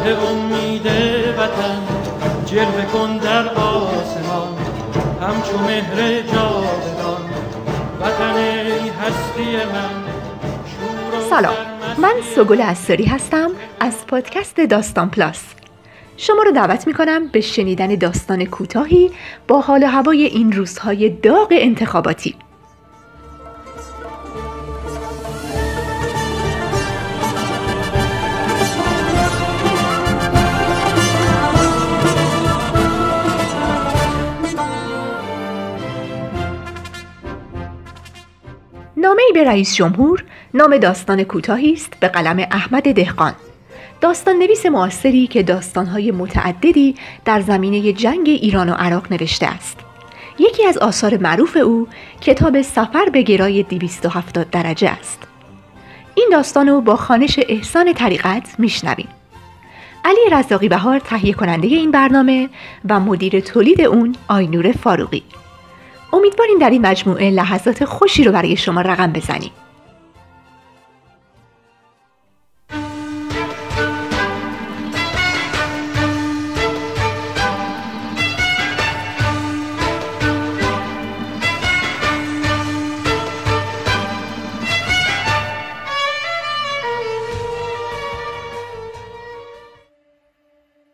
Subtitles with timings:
[0.00, 0.86] ماه امید
[1.38, 1.82] وطن
[2.46, 4.56] جلوه کن در آسمان.
[5.20, 7.22] همچو مهر جاودان
[8.00, 8.36] وطن
[9.00, 10.10] هستی من.
[11.30, 11.54] سلام
[11.98, 15.44] من سگل اساری هستم از پادکست داستان پلاس.
[16.16, 19.10] شما رو دعوت می کنم به شنیدن داستان کوتاهی
[19.48, 22.34] با حال و هوای این روزهای داغ انتخاباتی.
[39.00, 43.34] نامه ای به رئیس جمهور نام داستان کوتاهی است به قلم احمد دهقان.
[44.00, 49.78] داستان نویس معاصری که داستانهای متعددی در زمینه جنگ ایران و عراق نوشته است.
[50.38, 51.88] یکی از آثار معروف او
[52.20, 55.18] کتاب سفر به گرای 270 درجه است.
[56.14, 59.08] این داستان رو با خانش احسان طریقت میشنویم.
[60.04, 62.48] علی رزاقی بهار تهیه کننده این برنامه
[62.88, 65.22] و مدیر تولید اون آینور فاروقی.
[66.12, 69.50] امیدواریم در این مجموعه لحظات خوشی رو برای شما رقم بزنیم.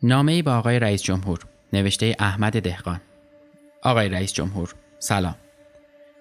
[0.02, 1.38] نامه ای با آقای رئیس جمهور
[1.72, 3.00] نوشته احمد دهقان
[3.82, 5.34] آقای رئیس جمهور سلام.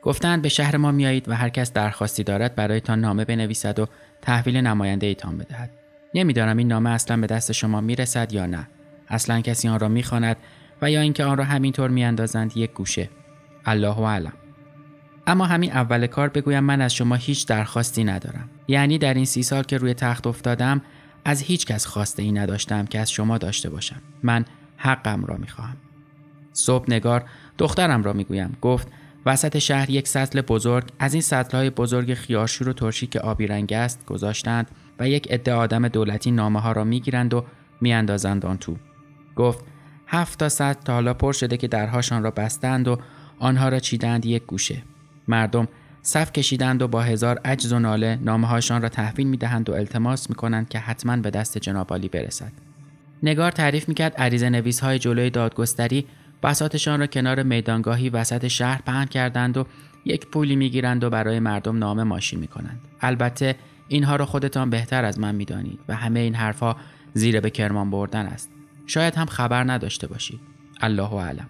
[0.01, 3.87] گفتند به شهر ما میایید و هر کس درخواستی دارد برایتان نامه بنویسد و
[4.21, 5.69] تحویل نماینده ایتان بدهد.
[6.13, 8.67] نمی‌دانم این نامه اصلا به دست شما می‌رسد یا نه.
[9.07, 10.37] اصلا کسی آن را می‌خواند
[10.81, 13.09] و یا اینکه آن را همینطور میاندازند یک گوشه.
[13.65, 14.33] الله اعلم.
[15.27, 18.49] اما همین اول کار بگویم من از شما هیچ درخواستی ندارم.
[18.67, 20.81] یعنی در این سی سال که روی تخت افتادم
[21.25, 24.01] از هیچ کس خواسته ای نداشتم که از شما داشته باشم.
[24.23, 24.45] من
[24.77, 25.77] حقم را می‌خواهم.
[26.55, 27.25] صبح نگار
[27.57, 28.57] دخترم را می‌گویم.
[28.61, 28.87] گفت
[29.25, 31.23] وسط شهر یک سطل بزرگ از این
[31.53, 36.31] های بزرگ خیارشور و ترشی که آبی رنگ است گذاشتند و یک عده آدم دولتی
[36.31, 37.45] نامه ها را می‌گیرند و
[37.81, 38.77] میاندازند آن تو.
[39.35, 39.65] گفت
[40.07, 42.97] هفت تا سطل تا حالا پر شده که درهاشان را بستند و
[43.39, 44.83] آنها را چیدند یک گوشه.
[45.27, 45.67] مردم
[46.01, 49.73] صف کشیدند و با هزار عجز و ناله نامه هاشان را تحویل می دهند و
[49.73, 52.51] التماس می کنند که حتما به دست جنابالی برسد.
[53.23, 56.05] نگار تعریف می کرد عریض نویس های جلوی دادگستری
[56.45, 59.65] بساتشان را کنار میدانگاهی وسط شهر پهن کردند و
[60.05, 62.81] یک پولی می‌گیرند و برای مردم نام ماشین می‌کنند.
[63.01, 63.55] البته
[63.87, 66.77] اینها را خودتان بهتر از من می‌دانید و همه این حرفها
[67.13, 68.51] زیر به کرمان بردن است.
[68.87, 70.39] شاید هم خبر نداشته باشید.
[70.81, 71.49] الله اعلم.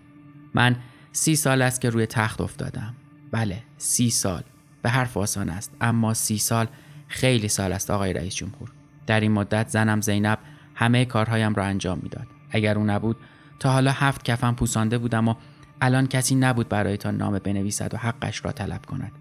[0.53, 0.75] من
[1.11, 2.93] سی سال است که روی تخت افتادم.
[3.31, 4.43] بله سی سال.
[4.81, 5.75] به حرف آسان است.
[5.81, 6.67] اما سی سال
[7.07, 8.71] خیلی سال است آقای رئیس جمهور.
[9.07, 10.39] در این مدت زنم زینب
[10.75, 12.27] همه کارهایم را انجام می‌داد.
[12.51, 13.17] اگر او نبود
[13.59, 15.35] تا حالا هفت کفن پوسانده بودم و
[15.81, 19.11] الان کسی نبود برایتان نامه بنویسد و حقش را طلب کند.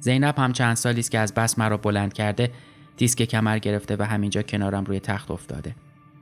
[0.00, 2.50] زینب هم چند سالی است که از بس مرا بلند کرده
[2.96, 5.74] دیسک کمر گرفته و همینجا کنارم روی تخت افتاده.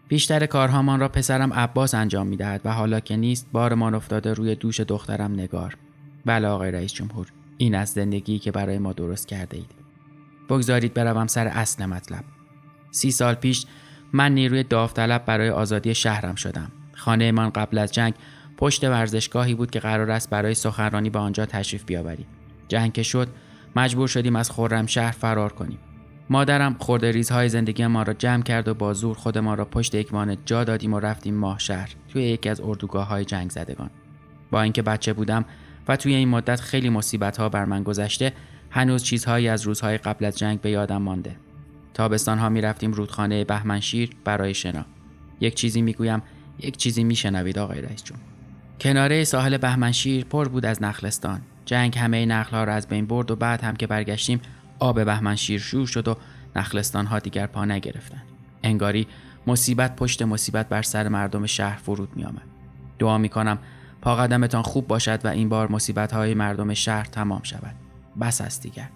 [0.09, 4.81] بیشتر کارهامان را پسرم عباس انجام می‌دهد و حالا که نیست بارمان افتاده روی دوش
[4.81, 5.77] دخترم نگار.
[6.27, 9.71] بله آقای رئیس جمهور این از زندگی که برای ما درست کرده اید.
[10.49, 12.25] بگذارید بروم سر اصل مطلب.
[12.91, 13.67] سی سال پیش
[14.13, 16.73] من نیروی داوطلب برای آزادی شهرم شدم.
[17.01, 18.15] خانه من قبل از جنگ
[18.57, 22.27] پشت ورزشگاهی بود که قرار است برای سخنرانی به آنجا تشریف بیاوریم.
[22.69, 23.29] جنگ که شد
[23.77, 24.53] مجبور شدیم از
[24.87, 25.79] شهر فرار کنیم.
[26.31, 30.09] مادرم خورده ریزهای زندگی ما را جمع کرد و با زور خودمان را پشت یک
[30.45, 33.91] جا دادیم و رفتیم ماه شهر توی یکی از اردوگاه های جنگ زدگان
[34.51, 35.45] با اینکه بچه بودم
[35.89, 38.33] و توی این مدت خیلی مصیبت ها بر من گذشته
[38.71, 41.37] هنوز چیزهایی از روزهای قبل از جنگ به یادم مانده.
[41.95, 44.85] تابستان ها می رفتیم رودخانه بهمنشیر برای شنا.
[45.41, 46.23] یک چیزی می‌گویم
[46.63, 48.25] یک چیزی میشنوید آقای رئیس جمهور
[48.81, 51.41] کناره ساحل بهمنشیر پر بود از نخلستان.
[51.65, 54.41] جنگ همه نخلها را از بین برد و بعد هم که برگشتیم
[54.79, 56.17] آب بهمنشیر شور شد و
[56.57, 58.23] نخلستان ها دیگر پا نگرفتند.
[58.63, 59.07] انگاری
[59.47, 62.43] مصیبت پشت مصیبت بر سر مردم شهر فرود می آمد.
[62.99, 63.59] دعا می کنم
[64.03, 67.75] پا قدمتان خوب باشد و این بار مصیبت های مردم شهر تمام شود.
[68.21, 68.89] بس است دیگر.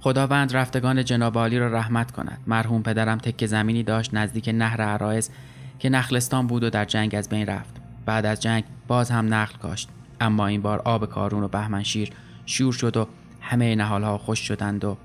[0.00, 2.38] خداوند رفتگان جناب را رحمت کند.
[2.46, 5.30] مرحوم پدرم تک زمینی داشت نزدیک نهر عرایز
[5.78, 7.80] که نخلستان بود و در جنگ از بین رفت.
[8.06, 9.88] بعد از جنگ باز هم نخل کاشت.
[10.20, 12.10] اما این بار آب کارون و بهمنشیر
[12.46, 13.08] شور شد و
[13.40, 14.96] همه نهالها خوش شدند و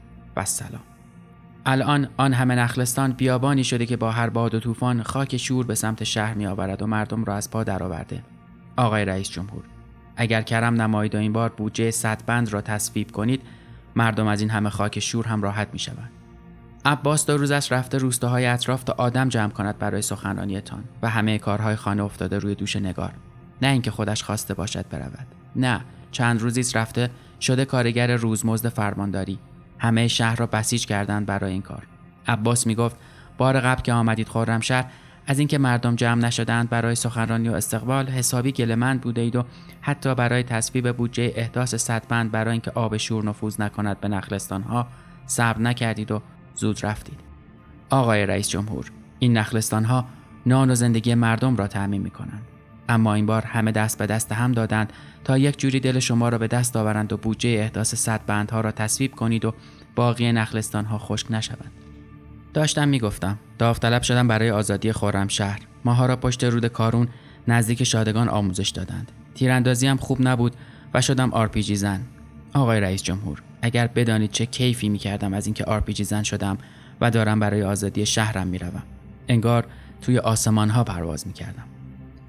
[0.46, 0.82] سلام
[1.66, 5.76] الان آن همه نخلستان بیابانی شده که با هر باد و طوفان خاک شور به
[5.76, 8.24] سمت شهر می آورد و مردم را از پا درآورده.
[8.78, 9.64] آقای رئیس جمهور
[10.16, 13.42] اگر کرم نمایید و این بار بودجه صد بند را تصویب کنید
[13.96, 16.10] مردم از این همه خاک شور هم راحت می شود.
[16.86, 21.38] عباس دو روز است رفته روستاهای اطراف تا آدم جمع کند برای سخنرانیتان و همه
[21.38, 23.12] کارهای خانه افتاده روی دوش نگار.
[23.62, 25.28] نه اینکه خودش خواسته باشد برود.
[25.56, 25.82] نه
[26.12, 27.10] چند روزی رفته
[27.42, 29.40] شده کارگر روزمزد فرمانداری.
[29.80, 31.84] همه شهر را بسیج کردند برای این کار.
[32.28, 32.96] عباس می‌گفت
[33.38, 34.86] بار قبل که آمدید خرمشهر
[35.28, 39.44] از اینکه مردم جمع نشدند برای سخنرانی و استقبال حسابی گلمند بوده اید و
[39.82, 44.88] حتی برای تصویب بودجه احداث صدبند برای اینکه آب شور نفوذ نکند به نخلستان ها
[45.26, 46.22] صبر نکردید و
[46.56, 47.20] زود رفتید
[47.90, 50.06] آقای رئیس جمهور این نخلستان ها
[50.46, 52.42] نان و زندگی مردم را تعمین می کنند
[52.90, 56.38] اما این بار همه دست به دست هم دادند تا یک جوری دل شما را
[56.38, 59.54] به دست آورند و بودجه احداث صد ها را تصویب کنید و
[59.96, 61.72] باقی نخلستان ها خشک نشوند.
[62.54, 67.08] داشتم می‌گفتم داوطلب شدم برای آزادی خرمشهر ماها را پشت رود کارون
[67.48, 69.12] نزدیک شادگان آموزش دادند.
[69.36, 70.56] تیراندازی هم خوب نبود
[70.94, 72.02] و شدم آرپیجی زن.
[72.54, 76.58] آقای رئیس جمهور اگر بدانید چه کیفی می‌کردم از اینکه آرپیجی زن شدم
[77.02, 78.84] و دارم برای آزادی شهرم می‌روم.
[79.28, 79.66] انگار
[80.02, 81.64] توی آسمان ها پرواز می‌کردم.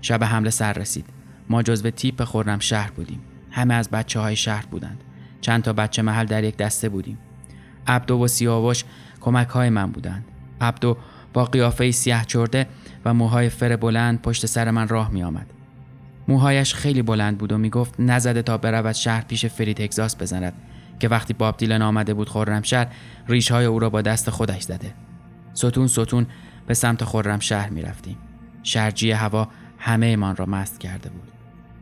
[0.01, 1.07] شب حمله سر رسید.
[1.49, 3.21] ما جزو تیپ خرمشهر بودیم.
[3.51, 5.05] همه از بچه های شهر بودند.
[5.41, 7.19] چند تا بچه محل در یک دسته بودیم.
[7.87, 8.85] عبدو و سیاوش
[9.21, 10.25] کمک های من بودند.
[10.61, 10.97] عبدو
[11.33, 12.67] با قیافه سیاه چرده
[13.05, 15.47] و موهای فر بلند پشت سر من راه می آمد.
[16.29, 20.53] موهایش خیلی بلند بود و می گفت نزده تا برود شهر پیش فرید اگزاس بزند.
[21.01, 22.87] که وقتی باب دیلن آمده بود خرمشهر
[23.29, 24.95] ریش های او را با دست خودش زده.
[25.55, 26.27] ستون ستون
[26.67, 28.17] به سمت خرمشهر می رفتیم.
[28.63, 29.49] شرجی هوا
[29.79, 31.29] همه من را مست کرده بود.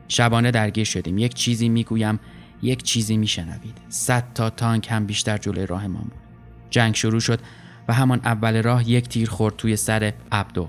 [0.09, 1.19] شبانه درگیر شدیم.
[1.19, 2.21] یک چیزی می گویم
[2.63, 3.79] یک چیزی می شنوید.
[3.89, 6.23] صد تا تانک هم بیشتر جلوی راهمان بود.
[6.71, 7.41] جنگ شروع شد
[7.89, 10.69] و همان اول راه یک تیر خورد توی سر عبدو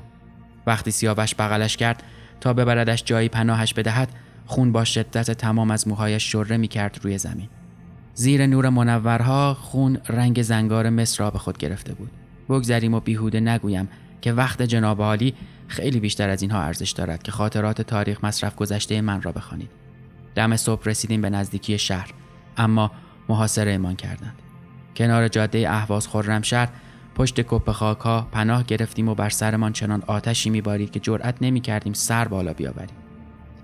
[0.68, 2.04] وقتی سیاوش بغلش کرد
[2.42, 4.10] تا ببردش جایی پناهش بدهد
[4.45, 7.50] خون با شدت تمام از موهایش شره می کرد روی زمین
[8.15, 12.12] زیر نور منورها خون رنگ زنگار مصر را به خود گرفته بود.
[12.50, 13.89] بگذریم و بیهوده نگویم
[14.21, 15.33] که وقت جناب عالی
[15.68, 19.69] خیلی بیشتر از اینها ارزش دارد که خاطرات تاریخ مصرف گذشته من را بخوانید.
[20.36, 22.13] دم صبح رسیدیم به نزدیکی شهر
[22.57, 22.92] اما
[23.30, 24.36] محاصره‌مان کردند.
[24.95, 26.69] کنار جاده اهواز خرمشهر
[27.16, 32.27] پشت کپه خاکها پناه گرفتیم و بر سرمان چنان آتشی میبارید که جرأت نمی‌کردیم سر
[32.27, 32.95] بالا بیاوریم.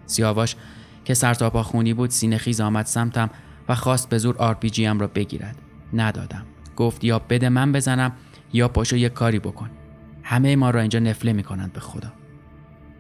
[0.06, 0.56] سیاواش
[1.06, 3.30] که سرتاپا خونی بود سینه خیز آمد سمتم
[3.70, 5.56] و خواست به زور آرپیجی را بگیرد.
[5.94, 6.46] ندادم.
[6.76, 8.12] گفت یا بده من بزنم
[8.54, 9.70] یا پاشو یک کاری بکن.
[10.24, 12.12] همه ما را اینجا نفله می‌کنند به خدا.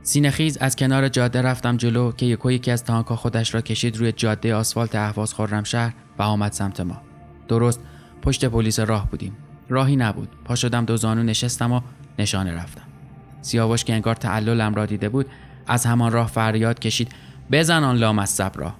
[0.04, 3.98] سینه خیز از کنار جاده رفتم جلو که یکو یکی از تانکا خودش را کشید
[3.98, 7.02] روی جاده آسفالت اهواز خرمشهر و آمد سمت ما.
[7.48, 7.80] درست
[8.22, 9.38] پشت پلیس راه بودیم.
[9.70, 10.30] راهی نبود.
[10.46, 11.82] پا شدم دو زانو نشستم و
[12.20, 12.84] نشانه رفتم.
[13.42, 15.26] سیاوش که انگار تعللم را دیده بود
[15.68, 17.12] از همان راه فریاد کشید
[17.52, 18.74] بزن آن لامصب را.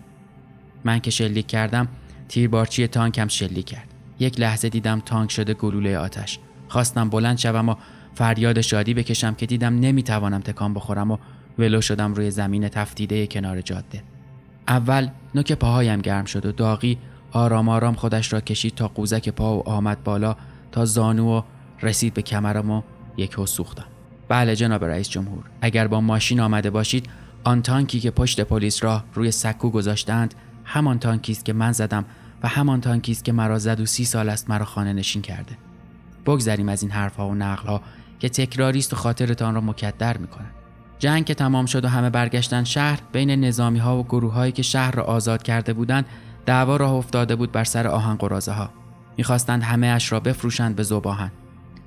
[0.84, 1.88] من که شلیک کردم
[2.28, 3.94] تیربارچی تانکم شلیک کرد.
[4.20, 6.40] یک لحظه دیدم تانک شده گلوله آتش.
[6.68, 7.76] خواستم بلند شوم و
[8.14, 11.18] فریاد شادی بکشم که دیدم نمی‌توانم تکان بخورم و
[11.60, 14.04] ولو شدم روی زمین تفتیده کنار جاده.
[14.68, 16.98] اول نوک پاهایم گرم شد و داغی
[17.32, 20.36] آرام آرام خودش را کشید تا قوزک پا و آمد بالا
[20.72, 21.42] تا زانو و
[21.82, 22.82] رسید به کمرم و
[23.18, 23.86] یک سوختم.
[24.28, 27.10] بله جناب رئیس جمهور اگر با ماشین آمده باشید
[27.44, 30.36] آن تانکی که پشت پلیس را روی سکو گذاشتند
[30.72, 32.06] همان تانکی است که من زدم
[32.44, 35.58] و همان تانکی است که مرا زد و سی سال است مرا خانه نشین کرده.
[36.26, 37.82] بگذریم از این حرفها و نقلها
[38.20, 40.52] که تکراری است و خاطرتان را مکدر می‌کنند
[41.00, 44.62] جنگ که تمام شد و همه برگشتن شهر بین نظامی ها و گروه هایی که
[44.62, 46.06] شهر را آزاد کرده بودند
[46.46, 48.70] دعوا راه افتاده بود بر سر آهن قرازه ها
[49.18, 51.32] می‌خواستند همه اش را بفروشند به زباهن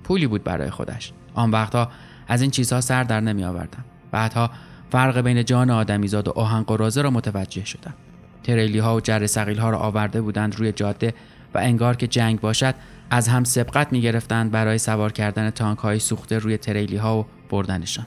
[0.04, 1.12] پولی بود برای خودش.
[1.34, 1.88] آن وقتها
[2.28, 4.50] از این چیزها سر در نمی آوردم بعدها
[4.90, 7.94] فرق بین جان آدمیزاد و آهن قرازه را متوجه شدم.
[8.42, 11.14] تریلی ها و جر سقیل ها را آورده بودند روی جاده
[11.54, 12.74] و انگار که جنگ باشد
[13.10, 17.26] از هم سبقت می گرفتند برای سوار کردن تانک های سوخته روی تریلی ها و
[17.50, 18.06] بردنشان.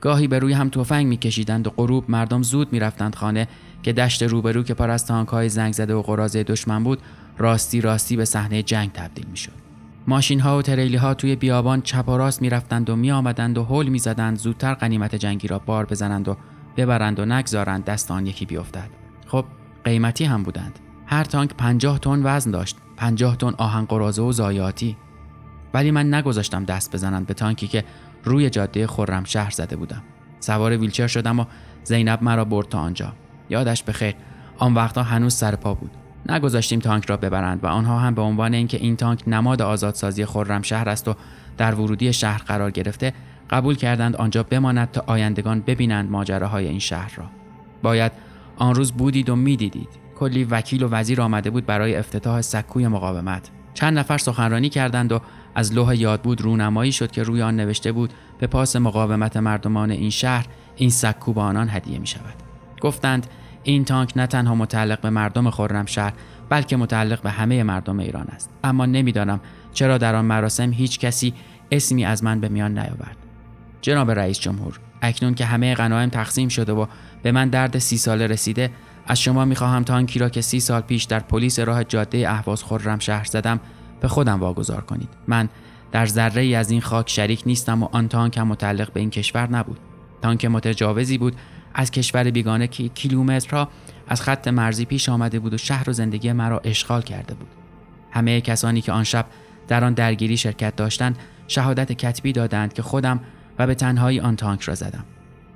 [0.00, 3.48] گاهی به روی هم تفنگ میکشیدند و غروب مردم زود می‌رفتند خانه
[3.82, 6.98] که دشت روبرو که پر از های زنگ زده و قرازه دشمن بود
[7.38, 9.52] راستی راستی به صحنه جنگ تبدیل می‌شد.
[10.06, 13.88] ماشین ها و تریلی ها توی بیابان چپ و راست می‌رفتند و میآمدند و هول
[13.88, 16.36] می‌زدند زودتر قنیمت جنگی را بار بزنند و
[16.76, 18.90] ببرند و نگذارند دست آن یکی بیفتد.
[19.26, 19.44] خب
[19.84, 20.78] قیمتی هم بودند.
[21.06, 24.96] هر تانک پنجاه تن وزن داشت پنجاه تن آهن قرازه و زایاتی.
[25.74, 27.84] ولی من نگذاشتم دست بزنند به تانکی که
[28.24, 30.02] روی جاده خرم شهر زده بودم.
[30.40, 31.44] سوار ویلچر شدم و
[31.84, 33.12] زینب مرا برد تا آنجا.
[33.50, 34.14] یادش بخیر
[34.58, 35.90] آن وقتا هنوز سر پا بود.
[36.28, 40.26] نگذاشتیم تانک را ببرند و آنها هم به عنوان اینکه این تانک نماد آزادسازی
[40.62, 41.14] شهر است و
[41.56, 43.12] در ورودی شهر قرار گرفته
[43.50, 47.24] قبول کردند آنجا بماند تا آیندگان ببینند ماجراهای این شهر را.
[47.82, 48.12] باید
[48.56, 49.88] آن روز بودید و می‌دیدید.
[50.18, 53.50] کلی وکیل و وزیر آمده بود برای افتتاح سکوی مقاومت.
[53.74, 55.20] چند نفر سخنرانی کردند و
[55.54, 59.90] از لوح یاد بود رونمایی شد که روی آن نوشته بود به پاس مقاومت مردمان
[59.90, 60.46] این شهر
[60.76, 62.34] این سکو به آنان هدیه می شود.
[62.80, 63.26] گفتند
[63.62, 66.12] این تانک نه تنها متعلق به مردم خرمشهر
[66.48, 68.50] بلکه متعلق به همه مردم ایران است.
[68.64, 69.40] اما نمی‌دانم
[69.72, 71.34] چرا در آن مراسم هیچ کسی
[71.70, 73.16] اسمی از من به میان نیاورد.
[73.80, 76.86] جناب رئیس جمهور اکنون که همه غنایم تقسیم شده و
[77.24, 78.70] به من درد سی ساله رسیده.
[79.06, 82.98] از شما می‌خواهم تانکی را که سی سال پیش در پلیس راه جاده اهواز خرم
[82.98, 83.60] شهر زدم
[84.00, 85.08] به خودم واگذار کنید.
[85.28, 85.48] من
[85.92, 89.10] در ذره ای از این خاک شریک نیستم و آن تانک هم متعلق به این
[89.10, 89.78] کشور نبود.
[90.22, 91.36] تانک متجاوزی بود
[91.74, 93.68] از کشور بیگانه که کیلومترها
[94.08, 97.48] از خط مرزی پیش آمده بود و شهر و زندگی مرا اشغال کرده بود.
[98.10, 99.26] همه کسانی که آن شب
[99.68, 103.20] در آن درگیری شرکت داشتند شهادت کتبی دادند که خودم
[103.58, 105.04] و به تنهایی آن تانک را زدم.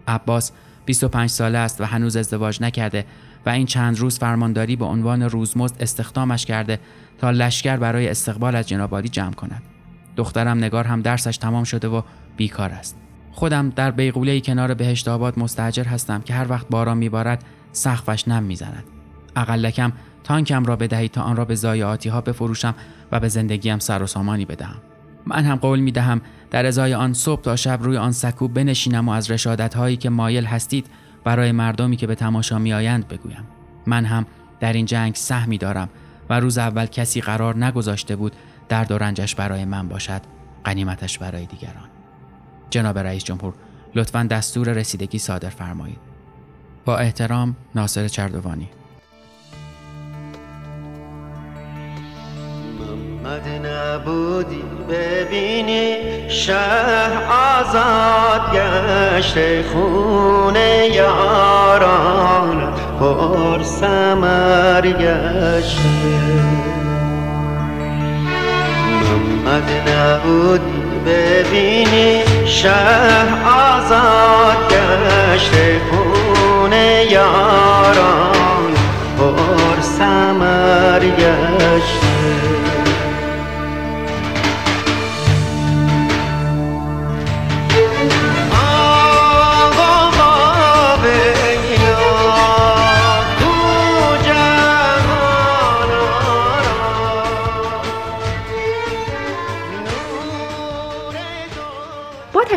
[0.08, 0.52] عباس
[0.88, 3.04] 25 ساله است و هنوز ازدواج نکرده
[3.46, 6.80] و این چند روز فرمانداری به عنوان روزمزد استخدامش کرده
[7.18, 9.62] تا لشکر برای استقبال از جنابالی جمع کند.
[10.16, 12.02] دخترم نگار هم درسش تمام شده و
[12.36, 12.96] بیکار است.
[13.32, 18.42] خودم در بیغوله کنار بهشت آباد مستجر هستم که هر وقت باران میبارد سقفش نم
[18.42, 18.84] می‌زند.
[19.36, 19.92] اقلکم
[20.24, 22.74] تانکم را بدهید تا آن را به ضایعاتی ها بفروشم
[23.12, 24.76] و به زندگیم سر و سامانی بدهم.
[25.26, 29.08] من هم قول می دهم در ازای آن صبح تا شب روی آن سکو بنشینم
[29.08, 30.86] و از رشادت هایی که مایل هستید
[31.24, 33.44] برای مردمی که به تماشا می آیند بگویم.
[33.86, 34.26] من هم
[34.60, 35.88] در این جنگ سهمی دارم
[36.30, 38.36] و روز اول کسی قرار نگذاشته بود
[38.68, 40.22] درد و رنجش برای من باشد
[40.64, 41.88] قنیمتش برای دیگران.
[42.70, 43.54] جناب رئیس جمهور
[43.94, 45.98] لطفا دستور رسیدگی صادر فرمایید.
[46.84, 48.68] با احترام ناصر چردوانی.
[53.28, 55.96] محمد نبودی ببینی
[56.28, 57.12] شهر
[57.60, 59.34] آزاد گشت
[59.66, 60.56] خون
[60.92, 65.88] یاران پر سمر گشته.
[69.00, 75.52] محمد نبودی ببینی شهر آزاد گشت
[75.90, 76.72] خون
[77.10, 78.72] یاران
[79.18, 82.07] پر سمر گشته.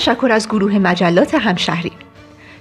[0.01, 1.91] تشکر از گروه مجلات همشهری.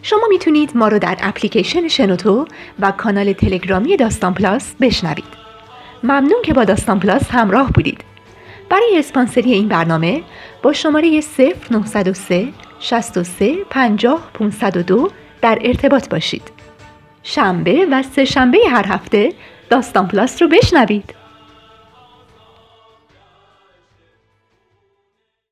[0.03, 2.47] شما می‌تونید ما رو در اپلیکیشن شنوتو
[2.81, 5.25] و کانال تلگرامی داستان پلاس بشنوید.
[6.03, 8.05] ممنون که با داستان پلاس همراه بودید.
[8.69, 10.23] برای اسپانسری این برنامه
[10.63, 11.21] با شماره
[11.71, 12.49] 0903
[12.81, 15.11] 63 50 502
[15.43, 16.43] در ارتباط باشید.
[17.23, 19.33] شنبه و سه شنبه هر هفته
[19.71, 21.20] داستان پلاس رو بشنوید.